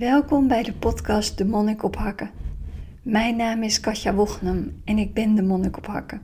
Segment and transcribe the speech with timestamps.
[0.00, 2.30] Welkom bij de podcast De Monnik op Hakken.
[3.02, 6.20] Mijn naam is Katja Wochnum en ik ben de Monnik op Hakken.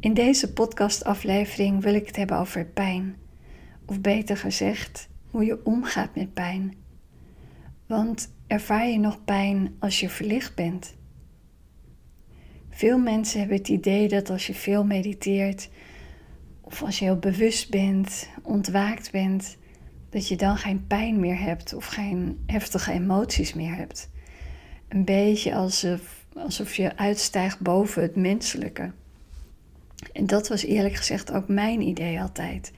[0.00, 3.16] In deze podcastaflevering wil ik het hebben over pijn.
[3.86, 6.74] Of beter gezegd, hoe je omgaat met pijn.
[7.86, 10.96] Want ervaar je nog pijn als je verlicht bent?
[12.70, 15.70] Veel mensen hebben het idee dat als je veel mediteert,
[16.60, 19.56] of als je heel bewust bent, ontwaakt bent,
[20.12, 24.10] dat je dan geen pijn meer hebt of geen heftige emoties meer hebt.
[24.88, 28.90] Een beetje alsof, alsof je uitstijgt boven het menselijke.
[30.12, 32.72] En dat was eerlijk gezegd ook mijn idee altijd.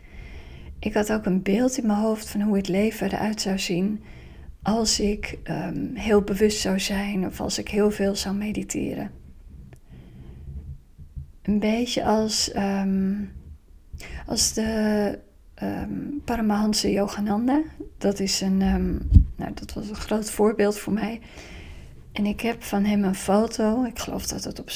[0.79, 4.03] Ik had ook een beeld in mijn hoofd van hoe het leven eruit zou zien
[4.63, 9.11] als ik um, heel bewust zou zijn of als ik heel veel zou mediteren.
[11.43, 13.33] Een beetje als, um,
[14.27, 15.19] als de
[15.63, 17.63] um, Paramahansa Yogananda.
[17.99, 18.59] Dat, is een,
[19.37, 21.21] nou, dat was een groot voorbeeld voor mij.
[22.13, 23.85] En ik heb van hem een foto.
[23.85, 24.71] Ik geloof dat het op,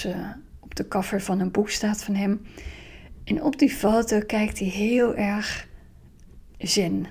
[0.61, 2.41] op de cover van een boek staat van hem.
[3.25, 5.69] En op die foto kijkt hij heel erg
[6.59, 7.07] zen.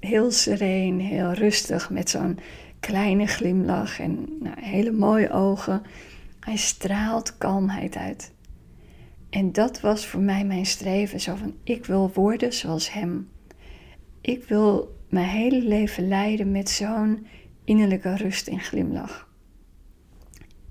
[0.00, 2.38] Heel sereen, heel rustig, met zo'n
[2.80, 5.82] kleine glimlach en nou, hele mooie ogen.
[6.40, 8.32] Hij straalt kalmheid uit.
[9.32, 11.20] En dat was voor mij mijn streven.
[11.20, 13.28] Zo van, ik wil worden zoals hem.
[14.20, 17.26] Ik wil mijn hele leven leiden met zo'n
[17.64, 19.28] innerlijke rust en glimlach.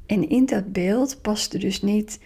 [0.06, 2.20] En in dat beeld paste dus niet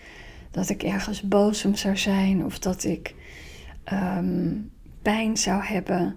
[0.51, 3.15] dat ik ergens boos om zou zijn of dat ik
[3.83, 4.53] ehm,
[5.01, 6.15] pijn zou hebben.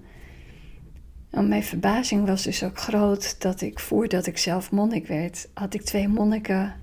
[1.31, 5.75] En mijn verbazing was dus ook groot dat ik voordat ik zelf monnik werd, had
[5.75, 6.75] ik twee monniken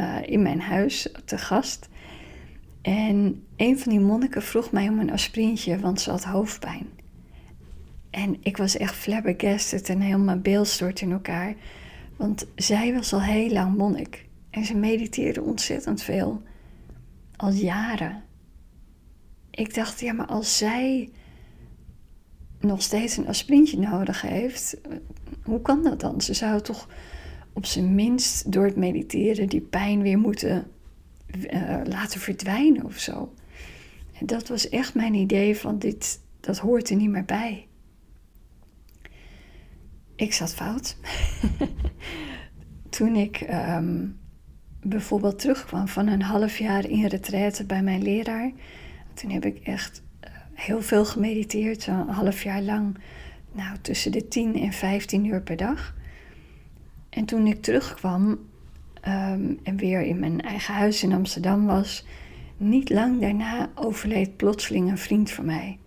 [0.00, 1.88] uh, in mijn huis te gast.
[2.84, 6.86] En een van die monniken vroeg mij om een aspirintje, want ze had hoofdpijn.
[8.10, 11.54] En ik was echt flabbergasted en helemaal beeld stort in elkaar.
[12.16, 14.26] Want zij was al heel lang monnik.
[14.50, 16.42] En ze mediteerde ontzettend veel.
[17.36, 18.22] Al jaren.
[19.50, 21.10] Ik dacht, ja, maar als zij
[22.60, 24.76] nog steeds een aspirintje nodig heeft,
[25.42, 26.20] hoe kan dat dan?
[26.20, 26.88] Ze zou toch
[27.52, 30.66] op zijn minst door het mediteren die pijn weer moeten
[31.36, 33.34] uh, laten verdwijnen of zo.
[34.18, 37.66] En dat was echt mijn idee van dit, dat hoort er niet meer bij.
[40.16, 40.96] Ik zat fout.
[42.90, 44.06] Toen ik ehm,
[44.82, 48.52] bijvoorbeeld terugkwam van een half jaar in retraite bij mijn leraar.
[49.14, 52.98] Toen heb ik echt eh, heel veel gemediteerd, zo'n half jaar lang.
[53.52, 55.94] Nou, tussen de 10 en 15 uur per dag.
[57.10, 58.38] En toen ik terugkwam,
[59.04, 62.04] Ehm, en weer in mijn eigen huis in Amsterdam was,
[62.56, 65.78] niet lang daarna overleed plotseling een vriend van mij.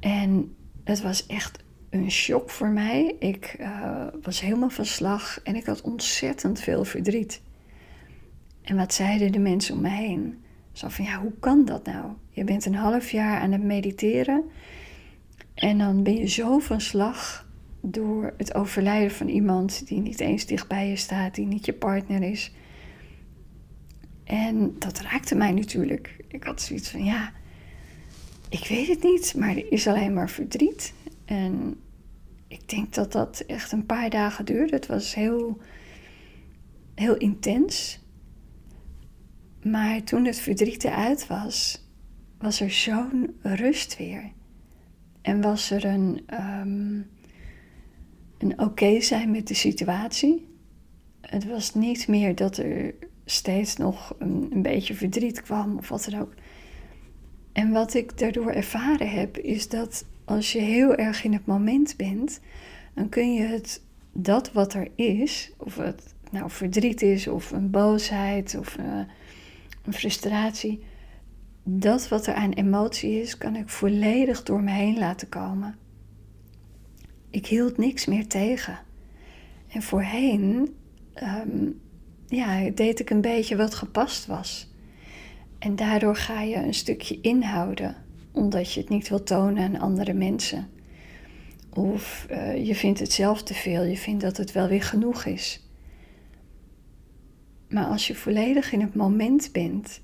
[0.00, 0.54] En
[0.84, 1.58] het was echt
[1.90, 3.16] een shock voor mij.
[3.18, 7.42] Ik uh, was helemaal van slag en ik had ontzettend veel verdriet.
[8.62, 10.44] En wat zeiden de mensen om me heen?
[10.72, 12.12] Zo van, ja, hoe kan dat nou?
[12.30, 14.44] Je bent een half jaar aan het mediteren
[15.54, 17.43] en dan ben je zo van slag
[17.86, 22.22] door het overlijden van iemand die niet eens dichtbij je staat, die niet je partner
[22.22, 22.52] is.
[24.24, 26.16] En dat raakte mij natuurlijk.
[26.28, 27.32] Ik had zoiets van, ja,
[28.48, 30.94] ik weet het niet, maar er is alleen maar verdriet.
[31.24, 31.80] En
[32.48, 34.74] ik denk dat dat echt een paar dagen duurde.
[34.74, 35.60] Het was heel,
[36.94, 38.02] heel intens.
[39.62, 41.84] Maar toen het verdriet eruit was,
[42.38, 44.32] was er zo'n rust weer.
[45.22, 47.00] En was er een, ehm,
[48.38, 50.46] een oké zijn met de situatie.
[51.20, 56.06] Het was niet meer dat er steeds nog een, een, beetje verdriet kwam of wat
[56.10, 56.34] dan ook.
[57.52, 61.96] En wat ik daardoor ervaren heb, is dat als je heel erg in het moment
[61.96, 62.40] bent,
[62.94, 67.70] dan kun je het, dat wat er is, of het nou verdriet is, of een
[67.70, 69.00] boosheid, of uh,
[69.84, 70.82] een frustratie,
[71.62, 75.76] dat wat er aan emotie is, kan ik volledig door me heen laten komen.
[77.34, 78.78] Ik hield niks meer tegen.
[79.68, 80.74] En voorheen
[81.22, 81.80] um,
[82.26, 84.70] ja, deed ik een beetje wat gepast was.
[85.58, 87.96] En daardoor ga je een stukje inhouden,
[88.32, 90.68] omdat je het niet wil tonen aan andere mensen.
[91.70, 95.24] Of uh, je vindt het zelf te veel, je vindt dat het wel weer genoeg
[95.24, 95.68] is.
[97.68, 100.00] Maar als je volledig in het moment bent,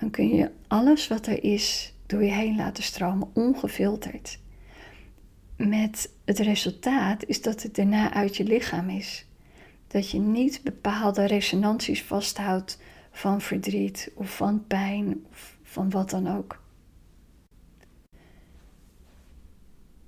[0.00, 4.38] dan kun je alles wat er is door je heen laten stromen, ongefilterd
[5.68, 9.26] met het resultaat is dat het daarna uit je lichaam is.
[9.86, 12.78] Dat je niet bepaalde resonanties vasthoudt
[13.10, 16.62] van verdriet of van pijn of van wat dan ook.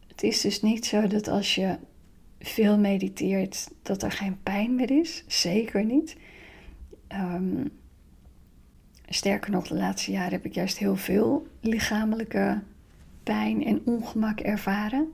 [0.07, 1.77] Het is dus niet zo dat als je
[2.41, 5.25] veel mediteert, dat er geen pijn meer is.
[5.27, 6.17] Zeker niet.
[7.09, 7.71] Um,
[9.09, 12.63] sterker nog, de laatste jaren heb ik juist heel veel lichamelijke
[13.23, 15.13] pijn en ongemak ervaren.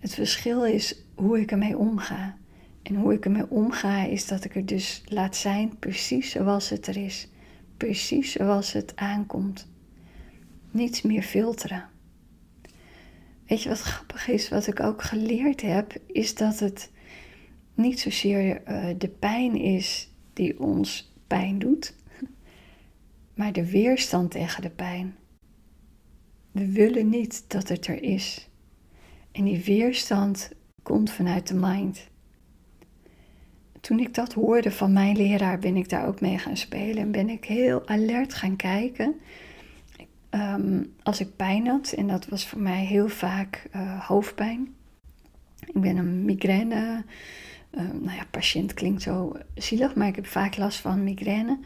[0.00, 2.38] Het verschil is hoe ik ermee omga.
[2.82, 6.86] En hoe ik ermee omga is dat ik er dus laat zijn precies zoals het
[6.86, 7.28] er is.
[7.76, 9.68] Precies zoals het aankomt.
[10.70, 11.88] Niets meer filteren.
[13.46, 16.90] Weet je wat grappig is, wat ik ook geleerd heb, is dat het
[17.74, 21.94] niet zozeer uh, de pijn is die ons pijn doet,
[23.34, 25.16] maar de weerstand tegen de pijn.
[26.50, 28.49] We willen niet dat het er is.
[29.32, 30.50] En die weerstand
[30.82, 32.08] komt vanuit de mind.
[33.80, 37.10] Toen ik dat hoorde van mijn leraar, ben ik daar ook mee gaan spelen en
[37.10, 39.14] ben ik heel alert gaan kijken.
[40.30, 44.74] Ehm, als ik pijn had, en dat was voor mij heel vaak uh, hoofdpijn.
[45.66, 47.04] Ik ben een migraine,
[47.70, 51.58] uh, nou ja, patiënt klinkt zo zielig, maar ik heb vaak last van migraine.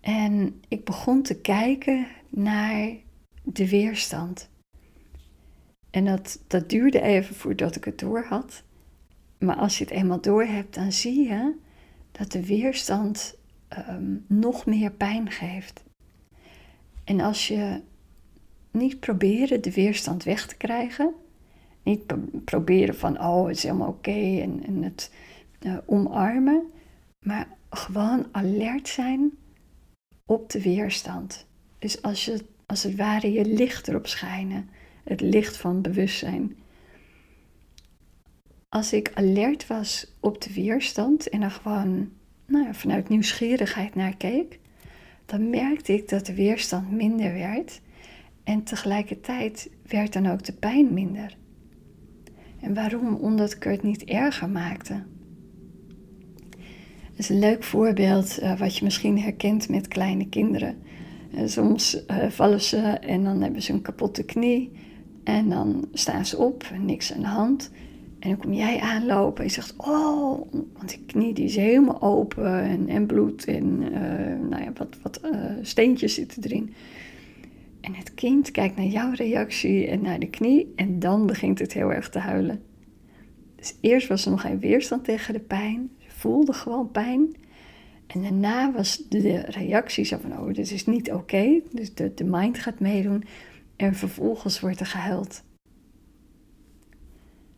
[0.00, 2.88] En ik begon te kijken naar
[3.42, 4.49] de weerstand.
[5.90, 8.62] En dat, dat duurde even voordat ik het door had.
[9.38, 11.54] Maar als je het eenmaal door hebt, dan zie je
[12.12, 13.36] dat de weerstand
[13.68, 15.82] ehm, nog meer pijn geeft.
[17.04, 17.80] En als je
[18.70, 21.14] niet proberen de weerstand weg te krijgen,
[21.82, 22.02] niet
[22.44, 25.12] proberen van oh het is helemaal oké en, en, het
[25.60, 26.62] uh, omarmen,
[27.18, 29.30] maar gewoon alert zijn
[30.24, 31.46] op de weerstand.
[31.78, 34.68] Dus als je als het ware je licht erop schijnen,
[35.04, 36.56] het licht van bewustzijn.
[38.68, 42.10] Als ik alert was op de weerstand en er gewoon
[42.46, 44.58] nou ja, vanuit nieuwsgierigheid naar keek,
[45.26, 47.80] dan merkte ik dat de weerstand minder werd
[48.44, 51.36] en tegelijkertijd werd dan ook de pijn minder.
[52.60, 53.14] En waarom?
[53.14, 55.02] Omdat ik het niet erger maakte.
[57.10, 60.76] Dat is een leuk voorbeeld uh, wat je misschien herkent met kleine kinderen.
[61.34, 64.72] Uh, soms uh, vallen ze en dan hebben ze een kapotte knie
[65.24, 67.70] en dan staan ze op, niks aan de hand.
[68.18, 72.02] En dan kom jij aanlopen en je zegt, oh, want die knie die is helemaal
[72.02, 76.74] open en, en bloed en uh, nou ja, wat, wat uh, steentjes zitten erin.
[77.80, 81.72] En het kind kijkt naar jouw reactie en naar de knie en dan begint het
[81.72, 82.62] heel erg te huilen.
[83.56, 87.36] Dus eerst was er nog geen weerstand tegen de pijn, ze voelde gewoon pijn.
[88.06, 91.60] En daarna was de reactie zo van, oh, dit is niet oké.
[91.72, 93.24] Dus de, de mind gaat meedoen
[93.80, 95.42] en vervolgens wordt er gehuild.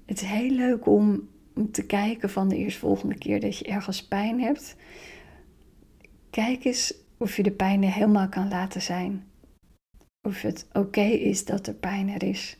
[0.06, 1.30] Het is heel leuk om,
[1.70, 4.76] te kijken van de eerstvolgende keer dat je ergens pijn hebt.
[6.30, 9.26] Kijk eens of je de pijn helemaal kan laten zijn.
[10.28, 12.58] Of het oké is dat er pijn er is.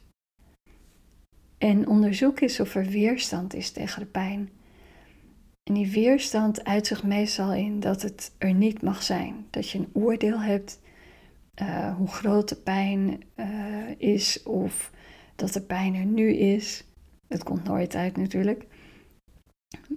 [1.59, 4.51] En onderzoek eens of er weerstand is tegen de pijn.
[5.63, 9.47] En die weerstand uit zich meestal in dat het er niet mag zijn.
[9.51, 10.81] Dat je een oordeel hebt
[11.61, 14.91] uh, hoe groot de pijn uh, is of
[15.37, 16.85] dat de pijn er nu is.
[17.29, 18.67] Het komt nooit uit natuurlijk.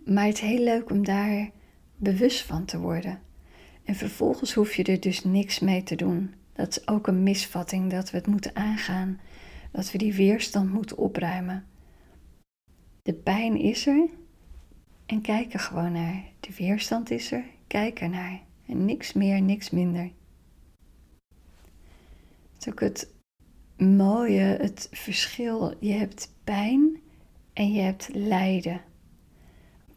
[0.05, 1.49] Maar het is heel leuk om daar
[1.95, 3.19] bewust van te worden.
[3.83, 6.33] En vervolgens hoef je er dus niks mee te doen.
[6.53, 9.19] Dat is ook een misvatting dat we het moeten aangaan.
[9.71, 11.65] Dat we die weerstand moeten opruimen.
[13.01, 14.09] De pijn is er
[15.05, 16.23] en kijk er gewoon naar.
[16.39, 18.39] De weerstand is er, kijk er naar.
[18.67, 20.11] En niks meer, niks minder.
[22.69, 23.13] Ook het
[23.77, 25.73] mooie, het verschil.
[25.79, 26.99] Je hebt pijn
[27.53, 28.81] en je hebt lijden.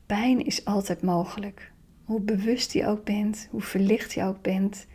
[0.07, 1.73] Pijn is altijd mogelijk.
[2.05, 4.87] Hoe bewust je ook bent, hoe verlicht je ook bent,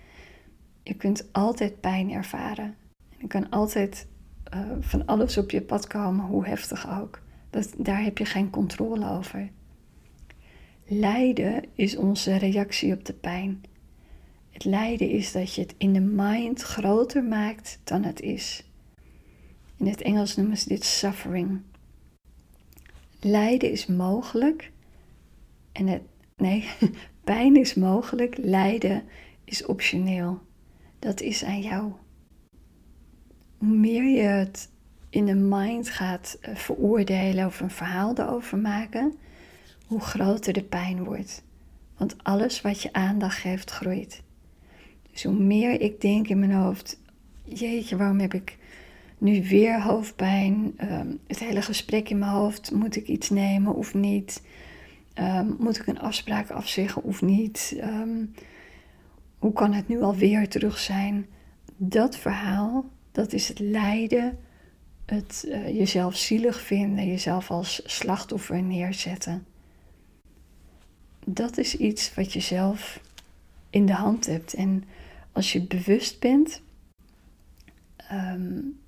[0.83, 2.75] je kunt altijd pijn ervaren.
[3.17, 4.07] Je kan altijd
[4.53, 7.21] uh, van alles op je pad komen, hoe heftig ook.
[7.49, 9.49] Dat, daar heb je geen controle over.
[10.85, 13.61] Lijden is onze reactie op de pijn.
[14.53, 18.63] Het lijden is dat je het in de mind groter maakt dan het is.
[19.77, 21.61] In het Engels noemen ze dit suffering.
[23.19, 24.71] Lijden is mogelijk.
[25.71, 26.01] En het,
[26.35, 26.69] nee,
[27.23, 29.03] pijn is mogelijk, lijden
[29.43, 30.41] is optioneel.
[30.99, 31.91] Dat is aan jou.
[33.57, 34.69] Hoe meer je het
[35.09, 39.13] in de mind gaat eh, veroordelen of een verhaal erover maken,
[39.87, 41.43] hoe groter de pijn wordt.
[41.97, 44.23] Want alles wat je aandacht geeft, groeit.
[45.13, 46.99] Dus hoe meer ik denk in mijn hoofd,
[47.43, 48.57] jeetje, waarom heb ik
[49.17, 50.73] nu weer hoofdpijn.
[50.77, 52.71] Ehm, het hele gesprek in mijn hoofd.
[52.71, 54.41] Moet ik iets nemen of niet?
[55.13, 57.75] Ehm, moet ik een afspraak afzeggen of niet?
[57.79, 58.25] Ehm,
[59.37, 61.25] hoe kan het nu alweer terug zijn?
[61.77, 64.37] Dat verhaal, dat is het lijden
[65.05, 69.45] het uh, jezelf zielig vinden, jezelf als slachtoffer neerzetten.
[71.25, 73.01] Dat is iets wat je zelf
[73.69, 74.53] in de hand hebt.
[74.53, 74.83] En
[75.33, 76.61] als je bewust bent,
[78.11, 78.79] um,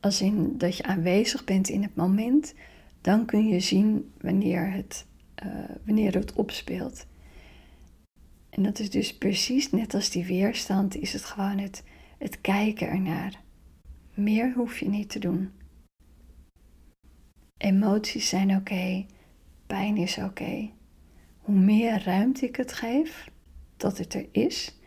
[0.00, 2.54] als in dat je aanwezig bent in het moment,
[3.00, 5.06] dan kun je zien wanneer het,
[5.44, 7.06] uh, wanneer het opspeelt.
[8.50, 11.82] En dat is dus precies net als die weerstand, is het gewoon het,
[12.18, 13.42] het kijken ernaar.
[14.14, 15.50] Meer hoef je niet te doen.
[17.56, 19.06] Emoties zijn oké,
[19.66, 20.70] pijn is oké.
[21.38, 23.30] Hoe meer ruimte ik het geef
[23.76, 24.77] dat het er is,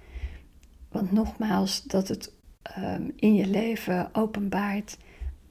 [0.92, 2.34] want nogmaals, dat het
[2.78, 4.98] um, in je leven openbaart,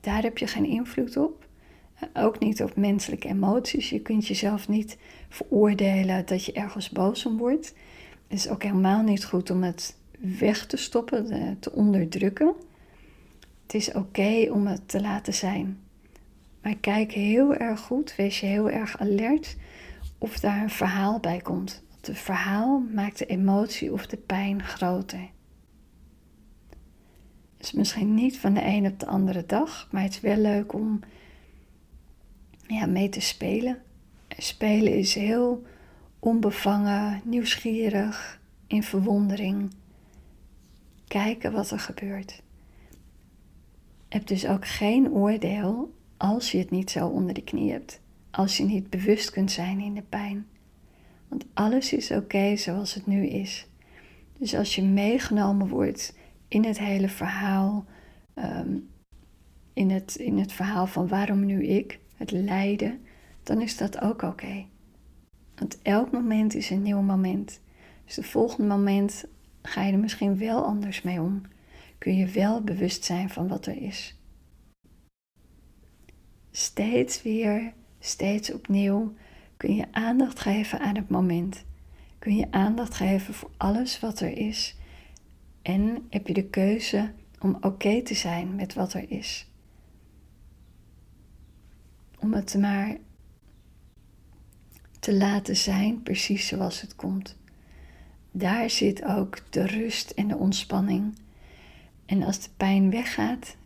[0.00, 1.48] daar heb je geen invloed op.
[2.14, 3.90] Ook niet op menselijke emoties.
[3.90, 7.66] Je kunt jezelf niet veroordelen dat je ergens boos om wordt.
[8.28, 12.54] Het is ook helemaal niet goed om het weg te stoppen, te onderdrukken.
[13.62, 15.78] Het is oké om het te laten zijn.
[16.62, 19.56] Maar kijk heel erg goed, wees je heel erg alert
[20.18, 21.82] of daar een verhaal bij komt.
[22.00, 25.30] Het verhaal maakt de emotie of de pijn groter.
[27.56, 30.36] Het is misschien niet van de een op de andere dag, maar het is wel
[30.36, 31.00] leuk om
[32.66, 33.82] ja, mee te spelen.
[34.28, 35.62] Spelen is heel
[36.18, 39.70] onbevangen, nieuwsgierig, in verwondering.
[41.06, 42.42] Kijken wat er gebeurt.
[44.08, 48.00] Heb dus ook geen oordeel als je het niet zo onder de knie hebt.
[48.30, 50.46] Als je niet bewust kunt zijn in de pijn.
[51.30, 53.68] Want alles is oké zoals het nu is.
[54.38, 56.16] Dus als je meegenomen wordt
[56.48, 57.84] in het hele verhaal,
[58.34, 58.76] ehm,
[59.72, 63.00] in, het, in het verhaal van waarom nu ik, het lijden,
[63.42, 64.66] dan is dat ook oké.
[65.54, 67.60] Want elk moment is een nieuw moment.
[68.04, 69.24] Dus het volgende moment
[69.62, 71.42] ga je er misschien wel anders mee om.
[71.98, 74.18] Kun je wel bewust zijn van wat er is.
[76.50, 79.14] Steeds weer, steeds opnieuw
[79.60, 81.64] kun je aandacht geven aan het moment.
[82.18, 84.76] Kun je aandacht geven voor alles wat er is.
[85.62, 89.46] En heb je de keuze om oké te zijn met wat er is.
[92.18, 92.96] Om het maar
[95.00, 97.36] te laten zijn precies zoals het komt.
[98.30, 101.18] Daar zit ook de rust en de ontspanning.
[102.06, 103.56] En als de pijn weggaat,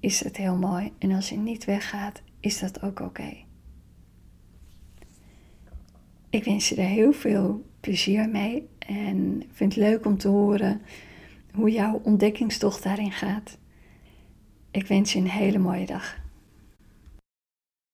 [0.00, 0.92] is het heel mooi.
[0.98, 3.45] En als hij niet weggaat, is dat ook oké.
[6.36, 10.80] Ik wens je er heel veel plezier mee en vind het leuk om te horen
[11.52, 13.58] hoe jouw ontdekkingstocht daarin gaat.
[14.70, 16.18] Ik wens je een hele mooie dag.